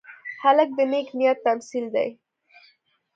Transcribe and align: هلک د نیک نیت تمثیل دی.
هلک 0.43 0.69
د 0.77 0.79
نیک 0.91 1.07
نیت 1.17 1.37
تمثیل 1.47 1.85
دی. 1.95 2.07